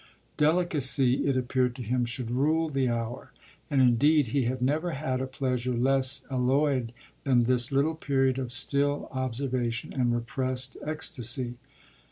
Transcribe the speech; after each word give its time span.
Delicacy, 0.37 1.27
it 1.27 1.37
appeared 1.37 1.75
to 1.75 1.83
him, 1.83 2.05
should 2.05 2.31
rule 2.31 2.69
the 2.69 2.89
hour; 2.89 3.31
and 3.69 3.83
indeed 3.83 4.29
he 4.29 4.45
had 4.45 4.59
never 4.59 4.93
had 4.93 5.21
a 5.21 5.27
pleasure 5.27 5.75
less 5.75 6.25
alloyed 6.31 6.91
than 7.23 7.43
this 7.43 7.71
little 7.71 7.93
period 7.93 8.39
of 8.39 8.51
still 8.51 9.07
observation 9.11 9.93
and 9.93 10.11
repressed 10.11 10.75
ecstasy. 10.83 11.53